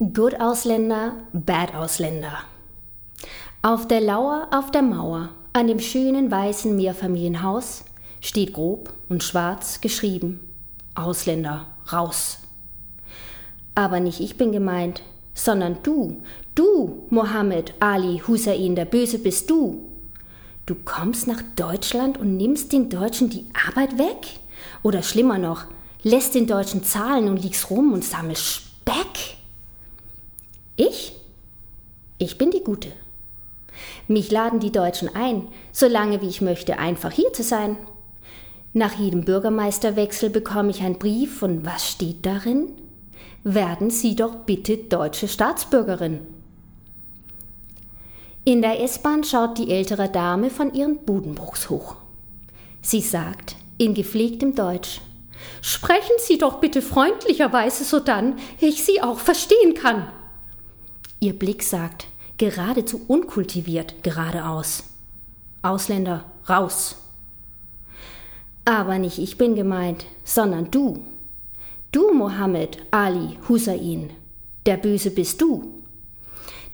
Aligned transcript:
Good 0.00 0.40
Ausländer, 0.40 1.14
Bad 1.32 1.74
Ausländer. 1.74 2.38
Auf 3.62 3.88
der 3.88 4.00
Lauer 4.00 4.46
auf 4.52 4.70
der 4.70 4.82
Mauer, 4.82 5.30
an 5.52 5.66
dem 5.66 5.80
schönen 5.80 6.30
weißen 6.30 6.76
Mehrfamilienhaus, 6.76 7.84
steht 8.20 8.52
grob 8.52 8.92
und 9.08 9.24
schwarz 9.24 9.80
geschrieben: 9.80 10.38
Ausländer, 10.94 11.66
raus. 11.92 12.38
Aber 13.74 13.98
nicht 13.98 14.20
ich 14.20 14.36
bin 14.36 14.52
gemeint, 14.52 15.02
sondern 15.34 15.78
du, 15.82 16.22
du, 16.54 17.08
Mohammed 17.10 17.74
Ali 17.80 18.22
Hussein, 18.24 18.76
der 18.76 18.84
Böse 18.84 19.18
bist 19.18 19.50
du. 19.50 19.82
Du 20.64 20.76
kommst 20.76 21.26
nach 21.26 21.42
Deutschland 21.56 22.18
und 22.18 22.36
nimmst 22.36 22.72
den 22.72 22.88
Deutschen 22.88 23.30
die 23.30 23.46
Arbeit 23.66 23.98
weg? 23.98 24.38
Oder 24.84 25.02
schlimmer 25.02 25.38
noch, 25.38 25.64
lässt 26.04 26.36
den 26.36 26.46
Deutschen 26.46 26.84
zahlen 26.84 27.28
und 27.28 27.42
liegst 27.42 27.68
rum 27.68 27.92
und 27.92 28.04
sammelst 28.04 28.44
Speck? 28.44 29.37
Ich? 30.78 31.12
Ich 32.18 32.38
bin 32.38 32.52
die 32.52 32.62
Gute. 32.62 32.92
Mich 34.06 34.30
laden 34.30 34.60
die 34.60 34.70
Deutschen 34.70 35.12
ein, 35.12 35.48
solange 35.72 36.22
wie 36.22 36.28
ich 36.28 36.40
möchte, 36.40 36.78
einfach 36.78 37.10
hier 37.10 37.32
zu 37.32 37.42
sein. 37.42 37.76
Nach 38.74 38.96
jedem 38.96 39.24
Bürgermeisterwechsel 39.24 40.30
bekomme 40.30 40.70
ich 40.70 40.82
einen 40.82 40.98
Brief 40.98 41.42
und 41.42 41.66
was 41.66 41.90
steht 41.90 42.24
darin? 42.24 42.68
Werden 43.42 43.90
Sie 43.90 44.14
doch 44.14 44.36
bitte 44.36 44.76
deutsche 44.76 45.26
Staatsbürgerin. 45.26 46.20
In 48.44 48.62
der 48.62 48.80
S-Bahn 48.80 49.24
schaut 49.24 49.58
die 49.58 49.72
ältere 49.72 50.08
Dame 50.08 50.48
von 50.48 50.72
ihren 50.72 50.98
Budenbruchs 50.98 51.70
hoch. 51.70 51.96
Sie 52.82 53.00
sagt 53.00 53.56
in 53.78 53.94
gepflegtem 53.94 54.54
Deutsch: 54.54 55.00
Sprechen 55.60 56.14
Sie 56.18 56.38
doch 56.38 56.60
bitte 56.60 56.82
freundlicherweise 56.82 57.82
sodann, 57.82 58.38
ich 58.60 58.84
Sie 58.84 59.02
auch 59.02 59.18
verstehen 59.18 59.74
kann. 59.74 60.06
Ihr 61.20 61.36
Blick 61.36 61.62
sagt, 61.62 62.06
geradezu 62.36 63.00
unkultiviert, 63.08 64.02
geradeaus. 64.02 64.84
Ausländer, 65.62 66.24
raus. 66.48 66.96
Aber 68.64 68.98
nicht 68.98 69.18
ich 69.18 69.36
bin 69.36 69.56
gemeint, 69.56 70.06
sondern 70.24 70.70
du. 70.70 71.02
Du, 71.90 72.12
Mohammed 72.12 72.78
Ali 72.90 73.38
Hussein. 73.48 74.10
Der 74.66 74.76
Böse 74.76 75.10
bist 75.10 75.40
du. 75.40 75.72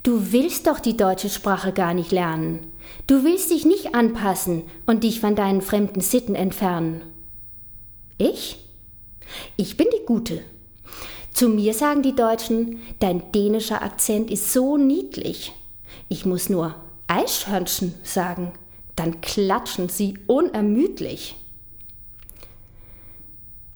Du 0.03 0.33
willst 0.33 0.67
doch 0.67 0.81
die 0.81 0.97
deutsche 0.97 1.31
Sprache 1.31 1.73
gar 1.73 1.95
nicht 1.95 2.13
lernen. 2.13 2.73
Du 3.07 3.25
willst 3.25 3.51
dich 3.51 3.65
nicht 3.65 3.95
anpassen 3.95 4.65
und 4.85 5.05
dich 5.05 5.21
von 5.21 5.35
deinen 5.35 5.63
fremden 5.63 6.03
Sitten 6.03 6.35
entfernen. 6.35 7.03
Ich? 8.19 8.59
Ich 9.57 9.79
bin 9.79 9.87
die 9.91 10.05
Gute. 10.05 10.43
Zu 11.35 11.49
mir 11.49 11.75
sagen 11.75 12.03
die 12.03 12.15
Deutschen, 12.15 12.81
dein 13.01 13.33
dänischer 13.33 13.83
Akzent 13.83 14.31
ist 14.31 14.53
so 14.53 14.79
niedlich. 14.79 15.53
Ich 16.09 16.25
muss 16.25 16.49
nur 16.49 16.77
Eichhörnchen 17.09 17.95
sagen, 18.05 18.53
dann 18.95 19.21
klatschen 19.21 19.89
sie 19.89 20.15
unermüdlich. 20.29 21.35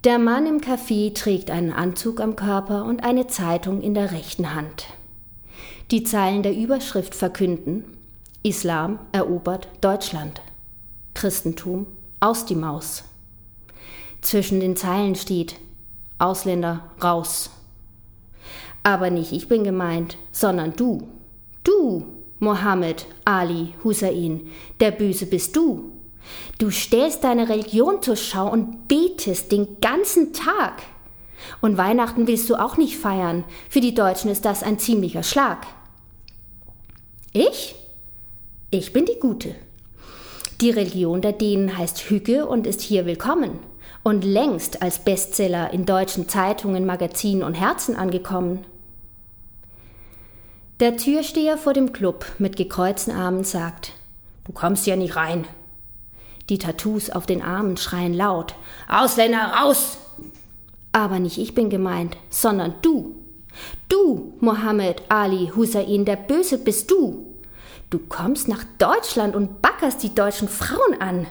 Der 0.04 0.20
Mann 0.20 0.46
im 0.46 0.60
Café 0.60 1.12
trägt 1.12 1.50
einen 1.50 1.72
Anzug 1.72 2.20
am 2.20 2.36
Körper 2.36 2.84
und 2.84 3.02
eine 3.02 3.26
Zeitung 3.26 3.82
in 3.82 3.94
der 3.94 4.12
rechten 4.12 4.54
Hand. 4.54 4.86
Die 5.90 6.04
Zeilen 6.04 6.44
der 6.44 6.54
Überschrift 6.54 7.16
verkünden 7.16 7.84
Islam 8.44 9.00
erobert 9.10 9.68
Deutschland. 9.80 10.40
Christentum 11.14 11.88
aus 12.20 12.46
die 12.46 12.54
Maus. 12.54 13.02
Zwischen 14.20 14.60
den 14.60 14.76
Zeilen 14.76 15.16
steht 15.16 15.56
Ausländer 16.18 16.90
raus. 17.02 17.50
Aber 18.82 19.10
nicht 19.10 19.32
ich 19.32 19.48
bin 19.48 19.64
gemeint, 19.64 20.16
sondern 20.32 20.74
du. 20.74 21.06
Du, 21.64 22.06
Mohammed 22.38 23.06
Ali 23.24 23.74
Hussein, 23.84 24.48
der 24.80 24.90
Böse 24.90 25.26
bist 25.26 25.56
du. 25.56 25.92
Du 26.58 26.70
stellst 26.70 27.24
deine 27.24 27.48
Religion 27.48 28.02
zur 28.02 28.16
Schau 28.16 28.50
und 28.50 28.88
betest 28.88 29.52
den 29.52 29.80
ganzen 29.80 30.32
Tag. 30.32 30.82
Und 31.60 31.76
Weihnachten 31.78 32.26
willst 32.26 32.50
du 32.50 32.56
auch 32.56 32.76
nicht 32.76 32.96
feiern. 32.96 33.44
Für 33.68 33.80
die 33.80 33.94
Deutschen 33.94 34.30
ist 34.30 34.44
das 34.44 34.62
ein 34.62 34.78
ziemlicher 34.78 35.22
Schlag. 35.22 35.66
Ich? 37.32 37.76
Ich 38.70 38.92
bin 38.92 39.06
die 39.06 39.20
Gute. 39.20 39.54
Die 40.60 40.70
Religion 40.70 41.20
der 41.20 41.32
Dänen 41.32 41.78
heißt 41.78 42.10
Hügge 42.10 42.46
und 42.46 42.66
ist 42.66 42.80
hier 42.80 43.06
willkommen 43.06 43.60
und 44.08 44.24
längst 44.24 44.80
als 44.82 44.98
Bestseller 44.98 45.72
in 45.72 45.84
deutschen 45.84 46.28
Zeitungen, 46.28 46.86
Magazinen 46.86 47.42
und 47.42 47.54
Herzen 47.54 47.94
angekommen. 47.94 48.64
Der 50.80 50.96
Türsteher 50.96 51.58
vor 51.58 51.74
dem 51.74 51.92
Club 51.92 52.24
mit 52.38 52.56
gekreuzten 52.56 53.14
Armen 53.14 53.44
sagt, 53.44 53.92
Du 54.46 54.52
kommst 54.54 54.86
ja 54.86 54.96
nicht 54.96 55.14
rein. 55.14 55.46
Die 56.48 56.56
Tattoos 56.56 57.10
auf 57.10 57.26
den 57.26 57.42
Armen 57.42 57.76
schreien 57.76 58.14
laut, 58.14 58.54
Ausländer 58.88 59.52
raus! 59.60 59.98
Aber 60.92 61.18
nicht 61.18 61.36
ich 61.36 61.54
bin 61.54 61.68
gemeint, 61.68 62.16
sondern 62.30 62.74
du. 62.80 63.14
Du, 63.90 64.32
Mohammed 64.40 65.02
Ali 65.10 65.52
Hussein, 65.54 66.06
der 66.06 66.16
Böse 66.16 66.56
bist 66.56 66.90
du. 66.90 67.26
Du 67.90 67.98
kommst 67.98 68.48
nach 68.48 68.64
Deutschland 68.78 69.36
und 69.36 69.60
backerst 69.60 70.02
die 70.02 70.14
deutschen 70.14 70.48
Frauen 70.48 70.98
an. 71.00 71.26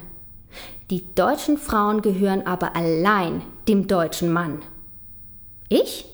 Die 0.90 1.04
deutschen 1.16 1.58
Frauen 1.58 2.02
gehören 2.02 2.48
aber 2.48 2.78
allein 2.78 3.42
dem 3.68 3.88
deutschen 3.88 4.32
Mann. 4.32 4.62
Ich? 5.68 6.06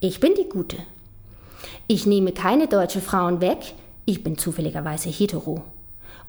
Ich 0.00 0.20
bin 0.20 0.32
die 0.34 0.48
Gute. 0.48 0.78
Ich 1.86 2.06
nehme 2.06 2.32
keine 2.32 2.66
deutschen 2.66 3.02
Frauen 3.02 3.42
weg, 3.42 3.74
ich 4.06 4.24
bin 4.24 4.38
zufälligerweise 4.38 5.10
hetero. 5.10 5.64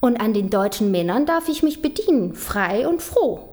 Und 0.02 0.20
an 0.20 0.34
den 0.34 0.50
deutschen 0.50 0.92
Männern 0.92 1.26
darf 1.26 1.48
ich 1.48 1.64
mich 1.64 1.82
bedienen, 1.82 2.36
frei 2.36 2.86
und 2.86 3.02
froh. 3.02 3.48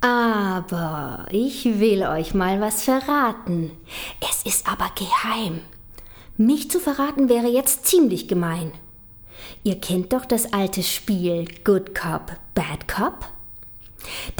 Aber 0.00 1.26
ich 1.30 1.64
will 1.80 2.02
euch 2.04 2.32
mal 2.34 2.62
was 2.62 2.82
verraten. 2.84 3.72
Es 4.20 4.42
ist 4.44 4.66
aber 4.66 4.90
geheim. 4.94 5.60
Mich 6.36 6.68
zu 6.68 6.80
verraten 6.80 7.28
wäre 7.28 7.46
jetzt 7.46 7.86
ziemlich 7.86 8.26
gemein. 8.26 8.72
Ihr 9.62 9.76
kennt 9.76 10.12
doch 10.12 10.24
das 10.24 10.52
alte 10.52 10.82
Spiel 10.82 11.44
Good 11.62 11.94
Cop, 11.94 12.32
Bad 12.54 12.88
Cop? 12.88 13.26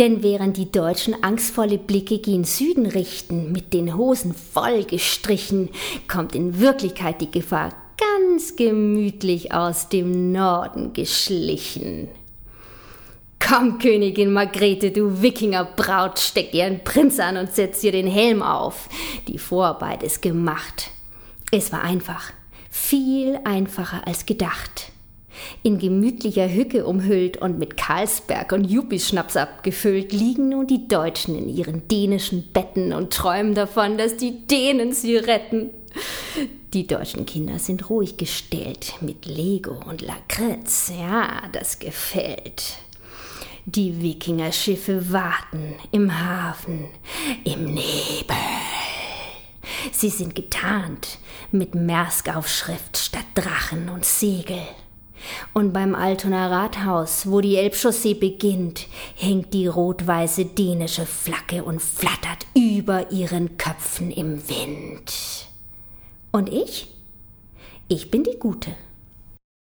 Denn 0.01 0.25
während 0.25 0.57
die 0.57 0.73
Deutschen 0.73 1.23
angstvolle 1.23 1.79
Blicke 1.79 2.19
gen 2.19 2.43
Süden 2.43 2.87
richten, 2.87 3.53
mit 3.53 3.73
den 3.73 3.97
Hosen 3.97 4.35
voll 4.35 4.83
gestrichen, 4.83 5.71
kommt 6.09 6.35
in 6.35 6.59
Wirklichkeit 6.59 7.21
die 7.21 7.31
Gefahr 7.31 7.71
ganz 7.97 8.57
gemütlich 8.57 9.53
aus 9.53 9.89
dem 9.89 10.33
Norden 10.33 10.95
geschlichen. 10.95 12.09
Komm, 13.39 13.79
Königin 13.79 14.33
Margrethe, 14.33 14.91
du 14.91 15.23
Wikingerbraut, 15.23 16.19
steck 16.19 16.51
dir 16.51 16.65
einen 16.65 16.83
Prinz 16.83 17.21
an 17.21 17.37
und 17.37 17.53
setz 17.53 17.81
dir 17.81 17.93
den 17.93 18.09
Helm 18.09 18.43
auf. 18.43 18.89
Die 19.29 19.39
Vorarbeit 19.39 20.03
ist 20.03 20.23
gemacht. 20.23 20.91
Es 21.57 21.71
war 21.71 21.85
einfach, 21.85 22.33
viel 22.69 23.39
einfacher 23.45 24.09
als 24.09 24.27
gedacht. 24.27 24.91
In 25.63 25.79
gemütlicher 25.79 26.53
Hücke 26.53 26.85
umhüllt 26.85 27.37
und 27.37 27.61
mit 27.61 27.77
Karlsberg 27.77 28.51
und 28.51 28.65
Juppischnaps 28.65 29.37
abgefüllt, 29.37 30.13
liegen 30.13 30.49
nun 30.49 30.67
die 30.67 30.89
Deutschen 30.89 31.39
in 31.39 31.49
ihren 31.49 31.87
dänischen 31.87 32.51
Betten 32.53 32.93
und 32.93 33.13
träumen 33.13 33.55
davon, 33.55 33.97
dass 33.99 34.17
die 34.17 34.49
Dänen 34.49 34.93
sie 34.93 35.17
retten. 35.17 35.71
Die 36.73 36.89
deutschen 36.89 37.25
Kinder 37.25 37.61
sind 37.61 37.89
ruhig 37.89 38.17
gestellt 38.17 38.95
mit 39.01 39.25
Lego 39.25 39.79
und 39.89 40.03
Lakritz. 40.03 40.91
Ja, 40.99 41.43
das 41.53 41.79
gefällt. 41.79 42.79
Die 43.65 44.03
Wikingerschiffe 44.03 45.13
warten 45.13 45.77
im 45.93 46.19
Hafen, 46.19 46.87
im 47.45 47.67
Nebel. 47.67 48.54
Sie 49.97 50.11
sind 50.11 50.35
getarnt 50.35 51.19
mit 51.53 51.77
Maersk-Aufschrift 51.77 52.97
statt 52.97 53.27
Drachen 53.37 53.89
und 53.89 54.05
Segel. 54.05 54.59
Und 55.55 55.73
beim 55.73 55.95
Altoner 55.95 56.51
Rathaus, 56.51 57.31
wo 57.31 57.41
die 57.41 57.57
Elbchaussee 57.57 58.15
beginnt, 58.15 58.89
hängt 59.15 59.55
die 59.55 59.69
rot-weiße 59.69 60.47
dänische 60.47 61.07
Flagge 61.07 61.63
und 61.63 61.81
flattert 61.81 62.45
über 62.55 63.13
ihren 63.13 63.57
Köpfen 63.57 64.11
im 64.11 64.47
Wind. 64.49 65.47
Und 66.33 66.53
ich? 66.53 66.89
Ich 67.87 68.11
bin 68.11 68.25
die 68.25 68.39
Gute. 68.39 68.75